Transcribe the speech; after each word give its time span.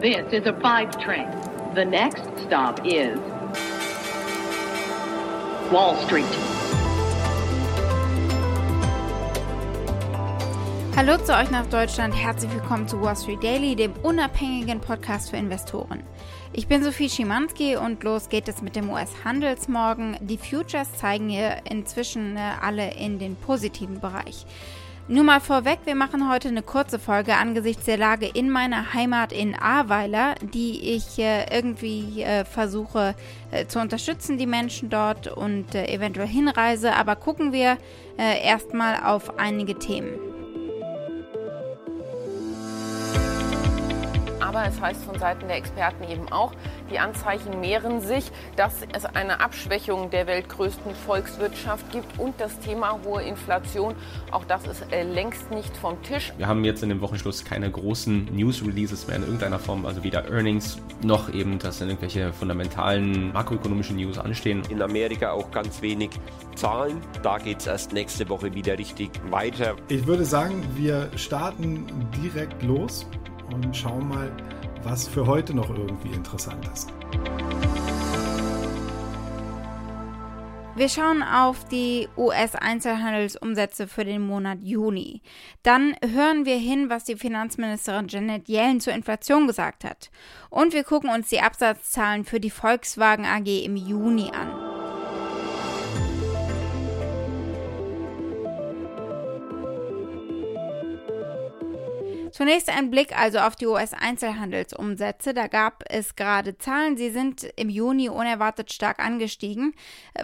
This 0.00 0.32
is 0.32 0.46
a 0.46 0.54
five 0.62 0.98
train. 0.98 1.28
The 1.74 1.84
next 1.84 2.22
stop 2.46 2.80
is 2.86 3.18
Wall 5.70 5.94
Street. 6.06 6.24
Hallo 10.96 11.18
zu 11.18 11.36
euch 11.36 11.50
nach 11.50 11.66
Deutschland, 11.66 12.14
herzlich 12.14 12.50
willkommen 12.50 12.88
zu 12.88 13.02
Wall 13.02 13.14
Street 13.14 13.44
Daily, 13.44 13.76
dem 13.76 13.92
unabhängigen 14.02 14.80
Podcast 14.80 15.28
für 15.28 15.36
Investoren. 15.36 16.02
Ich 16.54 16.66
bin 16.66 16.82
Sophie 16.82 17.10
Schimanski 17.10 17.76
und 17.76 18.02
los 18.02 18.30
geht 18.30 18.48
es 18.48 18.62
mit 18.62 18.76
dem 18.76 18.88
US-Handelsmorgen. 18.88 20.16
Die 20.22 20.38
Futures 20.38 20.94
zeigen 20.94 21.28
hier 21.28 21.58
inzwischen 21.70 22.38
äh, 22.38 22.52
alle 22.62 22.94
in 22.94 23.18
den 23.18 23.36
positiven 23.36 24.00
Bereich. 24.00 24.46
Nur 25.10 25.24
mal 25.24 25.40
vorweg, 25.40 25.80
wir 25.86 25.96
machen 25.96 26.30
heute 26.30 26.46
eine 26.46 26.62
kurze 26.62 27.00
Folge 27.00 27.34
angesichts 27.34 27.84
der 27.84 27.96
Lage 27.96 28.30
in 28.32 28.48
meiner 28.48 28.94
Heimat 28.94 29.32
in 29.32 29.56
Ahrweiler, 29.56 30.36
die 30.40 30.94
ich 30.94 31.18
äh, 31.18 31.52
irgendwie 31.52 32.22
äh, 32.22 32.44
versuche 32.44 33.16
äh, 33.50 33.66
zu 33.66 33.80
unterstützen, 33.80 34.38
die 34.38 34.46
Menschen 34.46 34.88
dort 34.88 35.26
und 35.26 35.74
äh, 35.74 35.92
eventuell 35.92 36.28
hinreise. 36.28 36.94
Aber 36.94 37.16
gucken 37.16 37.52
wir 37.52 37.76
äh, 38.18 38.40
erstmal 38.46 39.02
auf 39.02 39.36
einige 39.36 39.76
Themen. 39.76 40.39
Aber 44.60 44.68
es 44.68 44.78
heißt 44.78 45.04
von 45.04 45.18
Seiten 45.18 45.48
der 45.48 45.56
Experten 45.56 46.04
eben 46.04 46.30
auch, 46.30 46.52
die 46.90 46.98
Anzeichen 46.98 47.60
mehren 47.60 48.02
sich, 48.02 48.30
dass 48.56 48.74
es 48.92 49.06
eine 49.06 49.40
Abschwächung 49.40 50.10
der 50.10 50.26
weltgrößten 50.26 50.94
Volkswirtschaft 50.94 51.90
gibt 51.90 52.18
und 52.18 52.38
das 52.38 52.58
Thema 52.60 52.98
hohe 53.02 53.22
Inflation, 53.22 53.94
auch 54.30 54.44
das 54.44 54.66
ist 54.66 54.92
äh, 54.92 55.02
längst 55.02 55.50
nicht 55.50 55.74
vom 55.78 56.02
Tisch. 56.02 56.34
Wir 56.36 56.46
haben 56.46 56.62
jetzt 56.66 56.82
in 56.82 56.90
dem 56.90 57.00
Wochenschluss 57.00 57.42
keine 57.42 57.70
großen 57.70 58.26
News-Releases 58.36 59.06
mehr 59.06 59.16
in 59.16 59.22
irgendeiner 59.22 59.58
Form, 59.58 59.86
also 59.86 60.04
weder 60.04 60.30
Earnings 60.30 60.76
noch 61.02 61.32
eben, 61.32 61.58
dass 61.58 61.80
irgendwelche 61.80 62.30
fundamentalen 62.34 63.32
makroökonomischen 63.32 63.96
News 63.96 64.18
anstehen. 64.18 64.62
In 64.68 64.82
Amerika 64.82 65.30
auch 65.32 65.50
ganz 65.52 65.80
wenig 65.80 66.10
Zahlen. 66.54 67.00
Da 67.22 67.38
geht 67.38 67.60
es 67.60 67.66
erst 67.66 67.94
nächste 67.94 68.28
Woche 68.28 68.54
wieder 68.54 68.76
richtig 68.76 69.10
weiter. 69.30 69.76
Ich 69.88 70.06
würde 70.06 70.26
sagen, 70.26 70.62
wir 70.76 71.08
starten 71.16 71.86
direkt 72.22 72.62
los 72.62 73.06
und 73.52 73.76
schauen 73.76 74.08
mal, 74.08 74.30
was 74.82 75.08
für 75.08 75.26
heute 75.26 75.54
noch 75.54 75.70
irgendwie 75.70 76.12
interessant 76.12 76.68
ist. 76.72 76.92
Wir 80.76 80.88
schauen 80.88 81.22
auf 81.22 81.66
die 81.68 82.08
US-Einzelhandelsumsätze 82.16 83.86
für 83.86 84.06
den 84.06 84.22
Monat 84.22 84.60
Juni. 84.62 85.20
Dann 85.62 85.94
hören 86.02 86.46
wir 86.46 86.56
hin, 86.56 86.88
was 86.88 87.04
die 87.04 87.16
Finanzministerin 87.16 88.08
Janet 88.08 88.48
Yellen 88.48 88.80
zur 88.80 88.94
Inflation 88.94 89.46
gesagt 89.46 89.84
hat. 89.84 90.10
Und 90.48 90.72
wir 90.72 90.84
gucken 90.84 91.10
uns 91.10 91.28
die 91.28 91.42
Absatzzahlen 91.42 92.24
für 92.24 92.40
die 92.40 92.48
Volkswagen 92.48 93.26
AG 93.26 93.64
im 93.64 93.76
Juni 93.76 94.30
an. 94.30 94.69
Zunächst 102.40 102.70
ein 102.70 102.90
Blick 102.90 103.14
also 103.14 103.38
auf 103.40 103.54
die 103.54 103.66
US-Einzelhandelsumsätze. 103.66 105.34
Da 105.34 105.46
gab 105.46 105.84
es 105.90 106.16
gerade 106.16 106.56
Zahlen. 106.56 106.96
Sie 106.96 107.10
sind 107.10 107.44
im 107.56 107.68
Juni 107.68 108.08
unerwartet 108.08 108.72
stark 108.72 108.98
angestiegen, 108.98 109.74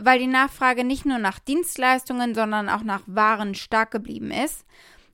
weil 0.00 0.18
die 0.18 0.26
Nachfrage 0.26 0.82
nicht 0.82 1.04
nur 1.04 1.18
nach 1.18 1.38
Dienstleistungen, 1.38 2.34
sondern 2.34 2.70
auch 2.70 2.84
nach 2.84 3.02
Waren 3.04 3.54
stark 3.54 3.90
geblieben 3.90 4.30
ist. 4.30 4.64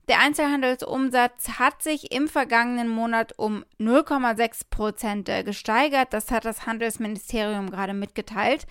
Der 0.07 0.21
Einzelhandelsumsatz 0.21 1.59
hat 1.59 1.83
sich 1.83 2.13
im 2.13 2.29
vergangenen 2.29 2.89
Monat 2.89 3.37
um 3.37 3.65
0,6 3.81 4.71
Prozent 4.71 5.29
gesteigert. 5.45 6.13
Das 6.13 6.31
hat 6.31 6.45
das 6.45 6.67
Handelsministerium 6.67 7.73
gerade 7.73 7.95
mitgeteilt. 7.95 8.69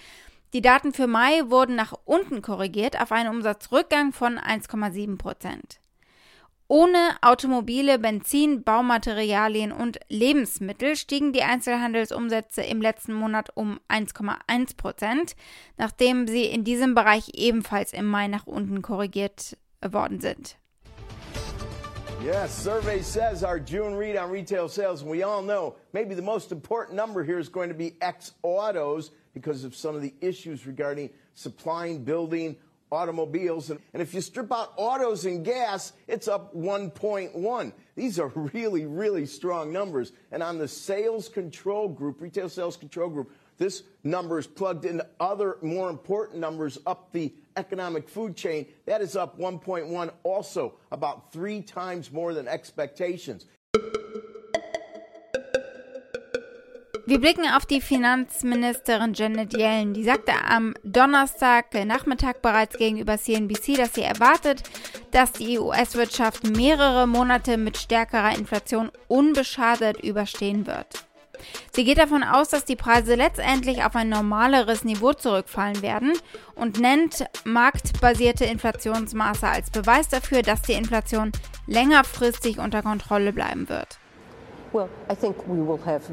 Die 0.54 0.62
Daten 0.62 0.94
für 0.94 1.08
Mai 1.08 1.42
wurden 1.48 1.76
nach 1.76 1.96
unten 2.06 2.42
korrigiert 2.42 2.98
auf 2.98 3.12
einen 3.12 3.36
Umsatzrückgang 3.36 4.14
von 4.14 4.40
1,7 4.40 5.18
Prozent. 5.18 5.82
Ohne 6.74 7.18
Automobile, 7.22 8.00
Benzin, 8.00 8.64
Baumaterialien 8.64 9.74
und 9.74 10.00
Lebensmittel 10.08 10.96
stiegen 10.96 11.34
die 11.34 11.44
Einzelhandelsumsätze 11.44 12.62
im 12.62 12.82
letzten 12.82 13.12
Monat 13.12 13.50
um 13.56 13.82
1,1 13.90 14.78
Prozent, 14.78 15.36
nachdem 15.78 16.30
sie 16.30 16.46
in 16.46 16.64
diesem 16.64 16.96
Bereich 16.96 17.32
ebenfalls 17.34 17.92
im 17.92 18.06
Mai 18.06 18.30
nach 18.30 18.48
unten 18.48 18.82
korrigiert 18.82 19.58
worden 19.86 20.22
sind. 20.22 20.56
Yes, 22.24 22.64
survey 22.64 23.02
says 23.02 23.44
our 23.44 23.60
June 23.60 23.98
read 23.98 24.16
on 24.16 24.32
retail 24.32 24.70
sales, 24.70 25.02
and 25.02 25.12
we 25.12 25.26
all 25.26 25.42
know 25.42 25.76
maybe 25.92 26.16
the 26.16 26.22
most 26.22 26.54
important 26.54 26.96
number 26.96 27.22
here 27.22 27.40
is 27.40 27.52
going 27.52 27.68
to 27.68 27.76
be 27.76 27.98
X 28.00 28.32
autos 28.44 29.12
because 29.34 29.66
of 29.66 29.76
some 29.76 29.94
of 29.94 30.02
the 30.02 30.14
issues 30.22 30.66
regarding 30.66 31.10
supplying, 31.34 32.06
building, 32.06 32.56
automobiles. 32.92 33.70
And, 33.70 33.80
and 33.94 34.02
if 34.02 34.14
you 34.14 34.22
strip 34.22 34.52
out 34.52 34.74
autos 34.76 35.26
and 35.26 35.44
gas, 35.44 35.94
it's 36.08 36.28
up 36.28 36.56
1.1. 36.56 37.74
These 37.96 38.20
are 38.20 38.28
really, 38.36 38.86
really 38.86 39.26
strong 39.26 39.72
numbers. 39.72 40.12
And 40.32 40.44
on 40.44 40.58
the 40.58 40.68
sales 40.68 41.30
control 41.30 41.88
group, 41.88 42.22
retail 42.22 42.50
sales 42.50 42.78
control 42.78 43.10
group, 43.10 43.32
this 43.58 43.84
number 44.04 44.40
is 44.40 44.48
plugged 44.48 44.86
into 44.86 45.06
other 45.20 45.58
more 45.62 45.90
important 45.90 46.40
numbers 46.40 46.80
up 46.88 47.12
the 47.12 47.34
economic 47.58 48.10
food 48.10 48.36
chain. 48.36 48.66
That 48.86 49.02
is 49.02 49.16
up 49.16 49.38
1.1, 49.38 50.12
also 50.24 50.76
about 50.92 51.32
three 51.32 51.62
times 51.62 52.12
more 52.12 52.34
than 52.34 52.48
expectations. 52.48 53.46
Wir 57.12 57.20
blicken 57.20 57.44
auf 57.46 57.66
die 57.66 57.82
Finanzministerin 57.82 59.14
Janet 59.14 59.52
Yellen. 59.52 59.94
Die 59.94 60.06
sagte 60.06 60.32
am 60.50 60.74
Donnerstag 60.82 61.74
Nachmittag 61.86 62.42
bereits 62.42 62.78
gegenüber 62.78 63.18
CNBC, 63.18 63.76
dass 63.76 63.96
sie 63.96 64.04
erwartet, 64.04 64.64
dass 65.12 65.34
die 65.34 65.60
US-Wirtschaft 65.60 66.56
mehrere 66.56 67.08
Monate 67.08 67.58
mit 67.58 67.76
stärkerer 67.76 68.34
Inflation 68.38 68.92
unbeschadet 69.10 70.02
überstehen 70.02 70.66
wird. 70.68 71.06
Sie 71.74 71.84
geht 71.84 71.98
davon 71.98 72.24
aus, 72.24 72.48
dass 72.48 72.64
die 72.64 72.78
Preise 72.78 73.16
letztendlich 73.16 73.84
auf 73.84 73.98
ein 73.98 74.08
normaleres 74.08 74.86
Niveau 74.86 75.12
zurückfallen 75.12 75.82
werden 75.82 76.14
und 76.56 76.80
nennt 76.80 77.26
marktbasierte 77.44 78.46
Inflationsmaße 78.46 79.50
als 79.50 79.70
Beweis 79.70 80.08
dafür, 80.08 80.44
dass 80.44 80.62
die 80.62 80.72
Inflation 80.72 81.34
längerfristig 81.68 82.58
unter 82.58 82.82
Kontrolle 82.82 83.34
bleiben 83.34 83.68
wird. 83.68 84.00
Well, 84.72 84.88
I 85.12 85.16
think 85.16 85.36
we 85.46 85.58
will 85.58 85.78
have 85.86 86.10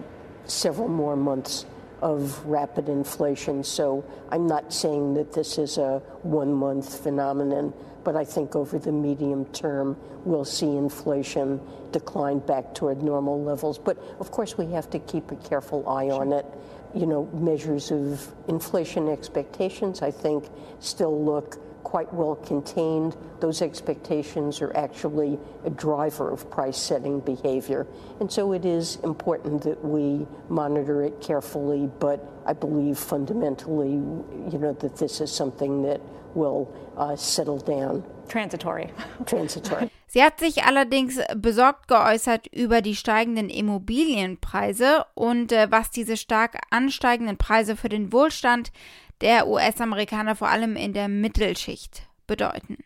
several 0.50 0.88
more 0.88 1.16
months 1.16 1.66
of 2.02 2.44
rapid 2.46 2.88
inflation. 2.88 3.64
So 3.64 4.04
I'm 4.30 4.46
not 4.46 4.72
saying 4.72 5.14
that 5.14 5.32
this 5.32 5.58
is 5.58 5.78
a 5.78 5.98
one 6.22 6.52
month 6.52 7.02
phenomenon, 7.02 7.72
but 8.04 8.16
I 8.16 8.24
think 8.24 8.54
over 8.54 8.78
the 8.78 8.92
medium 8.92 9.44
term 9.46 9.96
we'll 10.24 10.44
see 10.44 10.76
inflation 10.76 11.60
decline 11.92 12.38
back 12.40 12.74
toward 12.74 13.02
normal 13.02 13.42
levels. 13.42 13.78
But 13.78 13.98
of 14.20 14.30
course, 14.30 14.56
we 14.56 14.66
have 14.72 14.88
to 14.90 14.98
keep 14.98 15.30
a 15.30 15.36
careful 15.36 15.88
eye 15.88 16.10
on 16.10 16.32
it. 16.32 16.46
You 16.94 17.06
know, 17.06 17.26
measures 17.32 17.90
of 17.90 18.26
inflation 18.48 19.08
expectations, 19.08 20.02
I 20.02 20.10
think, 20.10 20.48
still 20.80 21.22
look 21.24 21.58
quite 21.84 22.12
well 22.12 22.34
contained. 22.34 23.16
Those 23.40 23.62
expectations 23.62 24.60
are 24.60 24.76
actually 24.76 25.38
a 25.64 25.70
driver 25.70 26.30
of 26.30 26.50
price 26.50 26.76
setting 26.76 27.20
behavior. 27.20 27.86
And 28.20 28.30
so 28.30 28.52
it 28.52 28.66
is 28.66 28.96
important 29.04 29.62
that 29.62 29.82
we 29.82 30.26
monitor 30.50 31.02
it 31.02 31.20
carefully, 31.22 31.90
but 31.98 32.26
I 32.44 32.52
believe 32.52 32.98
fundamentally, 32.98 33.92
you 33.92 34.58
know, 34.58 34.74
that 34.74 34.96
this 34.96 35.20
is 35.22 35.32
something 35.32 35.82
that 35.82 36.00
will 36.34 36.70
uh, 36.96 37.16
settle 37.16 37.58
down. 37.58 38.04
Transitory. 38.28 38.90
Transitory. 39.24 39.87
Sie 40.10 40.22
hat 40.22 40.40
sich 40.40 40.64
allerdings 40.64 41.20
besorgt 41.36 41.86
geäußert 41.86 42.46
über 42.46 42.80
die 42.80 42.96
steigenden 42.96 43.50
Immobilienpreise 43.50 45.04
und 45.14 45.52
äh, 45.52 45.70
was 45.70 45.90
diese 45.90 46.16
stark 46.16 46.58
ansteigenden 46.70 47.36
Preise 47.36 47.76
für 47.76 47.90
den 47.90 48.10
Wohlstand 48.10 48.72
der 49.20 49.48
US-Amerikaner 49.48 50.34
vor 50.34 50.48
allem 50.48 50.76
in 50.76 50.94
der 50.94 51.08
Mittelschicht 51.08 52.08
bedeuten. 52.26 52.78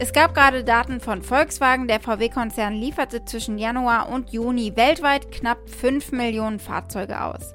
Es 0.00 0.12
gab 0.12 0.32
gerade 0.32 0.62
Daten 0.62 1.00
von 1.00 1.22
Volkswagen. 1.22 1.88
Der 1.88 1.98
VW-Konzern 1.98 2.72
lieferte 2.72 3.24
zwischen 3.24 3.58
Januar 3.58 4.08
und 4.08 4.30
Juni 4.30 4.76
weltweit 4.76 5.32
knapp 5.32 5.58
5 5.68 6.12
Millionen 6.12 6.60
Fahrzeuge 6.60 7.20
aus. 7.20 7.52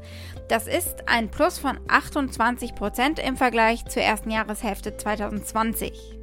Das 0.49 0.67
ist 0.67 1.07
ein 1.07 1.31
Plus 1.31 1.57
von 1.57 1.79
28 1.87 2.75
Prozent 2.75 3.19
im 3.19 3.37
Vergleich 3.37 3.85
zur 3.85 4.01
ersten 4.01 4.29
Jahreshälfte 4.29 4.97
2020. 4.97 6.17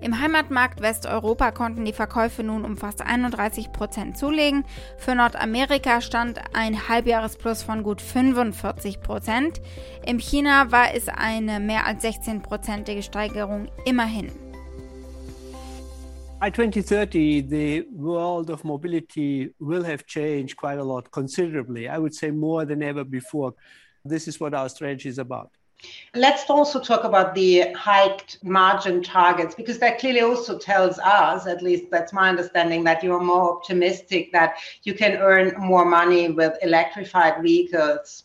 Im 0.00 0.20
Heimatmarkt 0.20 0.80
Westeuropa 0.82 1.50
konnten 1.50 1.84
die 1.84 1.92
Verkäufe 1.92 2.44
nun 2.44 2.64
um 2.64 2.76
fast 2.76 3.02
31 3.02 3.72
Prozent 3.72 4.16
zulegen. 4.16 4.64
Für 4.98 5.16
Nordamerika 5.16 6.00
stand 6.00 6.38
ein 6.54 6.88
Halbjahresplus 6.88 7.64
von 7.64 7.82
gut 7.82 8.00
45 8.00 9.00
Prozent. 9.00 9.60
Im 10.06 10.18
China 10.18 10.70
war 10.70 10.94
es 10.94 11.08
eine 11.08 11.58
mehr 11.58 11.86
als 11.86 12.04
16-prozentige 12.04 13.02
Steigerung 13.02 13.66
immerhin. 13.84 14.43
By 16.40 16.50
2030, 16.50 17.42
the 17.42 17.86
world 17.90 18.50
of 18.50 18.64
mobility 18.64 19.50
will 19.60 19.82
have 19.82 20.04
changed 20.06 20.56
quite 20.56 20.78
a 20.78 20.84
lot, 20.84 21.10
considerably. 21.10 21.88
I 21.88 21.98
would 21.98 22.14
say 22.14 22.30
more 22.30 22.64
than 22.66 22.82
ever 22.82 23.02
before. 23.02 23.54
This 24.04 24.28
is 24.28 24.38
what 24.38 24.52
our 24.52 24.68
strategy 24.68 25.08
is 25.08 25.18
about. 25.18 25.50
Let's 26.14 26.48
also 26.48 26.80
talk 26.80 27.04
about 27.04 27.34
the 27.34 27.72
hiked 27.72 28.38
margin 28.42 29.02
targets 29.02 29.54
because 29.54 29.78
that 29.78 29.98
clearly 29.98 30.20
also 30.20 30.58
tells 30.58 30.98
us, 30.98 31.46
at 31.46 31.62
least 31.62 31.90
that's 31.90 32.12
my 32.12 32.28
understanding, 32.28 32.84
that 32.84 33.02
you're 33.02 33.20
more 33.20 33.56
optimistic 33.56 34.32
that 34.32 34.56
you 34.82 34.94
can 34.94 35.16
earn 35.16 35.54
more 35.58 35.84
money 35.84 36.30
with 36.30 36.56
electrified 36.62 37.42
vehicles. 37.42 38.24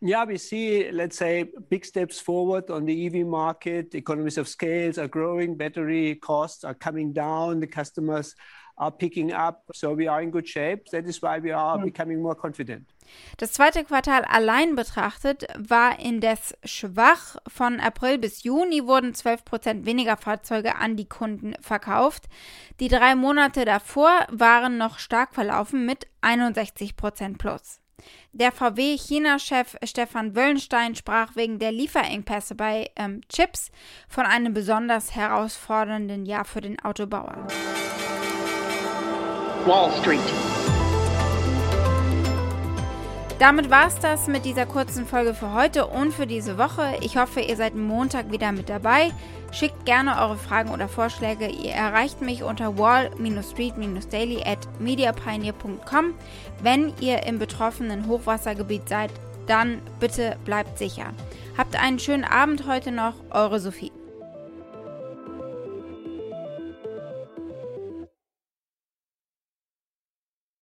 Yeah, 0.00 0.24
we 0.24 0.36
see, 0.36 0.90
let's 0.90 1.16
say, 1.16 1.44
big 1.70 1.84
steps 1.84 2.20
forward 2.20 2.70
on 2.70 2.84
the 2.84 3.06
EV 3.06 3.26
market. 3.26 3.94
Economies 3.94 4.36
of 4.36 4.48
scales 4.48 4.98
are 4.98 5.08
growing, 5.08 5.56
battery 5.56 6.16
costs 6.16 6.64
are 6.64 6.74
coming 6.74 7.12
down, 7.12 7.60
the 7.60 7.66
customers 7.66 8.34
are 8.76 8.90
picking 8.90 9.32
up. 9.32 9.62
So 9.72 9.94
we 9.94 10.08
are 10.08 10.20
in 10.20 10.30
good 10.30 10.48
shape. 10.48 10.90
That 10.90 11.06
is 11.06 11.22
why 11.22 11.38
we 11.38 11.52
are 11.52 11.78
mm. 11.78 11.84
becoming 11.84 12.20
more 12.20 12.34
confident. 12.34 12.88
Das 13.36 13.52
zweite 13.52 13.84
Quartal 13.84 14.24
allein 14.24 14.74
betrachtet 14.76 15.46
war 15.58 15.98
indes 15.98 16.54
schwach. 16.64 17.36
Von 17.46 17.78
April 17.78 18.18
bis 18.18 18.42
Juni 18.42 18.86
wurden 18.86 19.14
12 19.14 19.44
Prozent 19.44 19.86
weniger 19.86 20.16
Fahrzeuge 20.16 20.76
an 20.76 20.96
die 20.96 21.08
Kunden 21.08 21.54
verkauft. 21.60 22.28
Die 22.80 22.88
drei 22.88 23.14
Monate 23.14 23.64
davor 23.64 24.26
waren 24.30 24.78
noch 24.78 24.98
stark 24.98 25.34
verlaufen 25.34 25.84
mit 25.86 26.06
61 26.22 26.96
Prozent 26.96 27.38
plus. 27.38 27.80
Der 28.32 28.50
VW-China-Chef 28.50 29.76
Stefan 29.84 30.34
Wöllenstein 30.34 30.94
sprach 30.94 31.36
wegen 31.36 31.58
der 31.58 31.72
Lieferengpässe 31.72 32.54
bei 32.54 32.90
ähm, 32.96 33.20
Chips 33.28 33.70
von 34.08 34.26
einem 34.26 34.54
besonders 34.54 35.14
herausfordernden 35.14 36.26
Jahr 36.26 36.44
für 36.44 36.60
den 36.60 36.78
Autobauer. 36.80 37.46
Wall 39.66 39.92
Street. 40.00 40.63
Damit 43.40 43.68
war 43.68 43.88
es 43.88 43.98
das 43.98 44.28
mit 44.28 44.44
dieser 44.44 44.64
kurzen 44.64 45.06
Folge 45.06 45.34
für 45.34 45.52
heute 45.52 45.86
und 45.86 46.12
für 46.14 46.26
diese 46.26 46.56
Woche. 46.56 46.94
Ich 47.00 47.16
hoffe, 47.16 47.40
ihr 47.40 47.56
seid 47.56 47.74
Montag 47.74 48.30
wieder 48.30 48.52
mit 48.52 48.68
dabei. 48.68 49.10
Schickt 49.50 49.84
gerne 49.84 50.20
eure 50.20 50.36
Fragen 50.36 50.70
oder 50.70 50.86
Vorschläge. 50.88 51.48
Ihr 51.48 51.72
erreicht 51.72 52.20
mich 52.22 52.44
unter 52.44 52.78
wall-street-daily 52.78 54.42
at 54.44 54.68
mediapioneer.com. 54.80 56.14
Wenn 56.62 56.92
ihr 57.00 57.24
im 57.26 57.40
betroffenen 57.40 58.06
Hochwassergebiet 58.06 58.88
seid, 58.88 59.10
dann 59.46 59.82
bitte 59.98 60.36
bleibt 60.44 60.78
sicher. 60.78 61.12
Habt 61.58 61.76
einen 61.76 61.98
schönen 61.98 62.24
Abend 62.24 62.66
heute 62.68 62.92
noch. 62.92 63.14
Eure 63.30 63.58
Sophie. 63.58 63.92